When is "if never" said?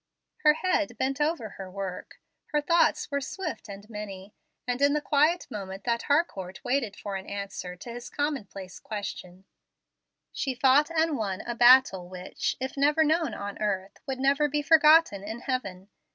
12.59-13.03